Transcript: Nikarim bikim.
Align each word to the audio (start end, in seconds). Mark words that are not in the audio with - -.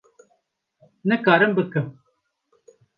Nikarim 1.05 1.57
bikim. 1.57 1.97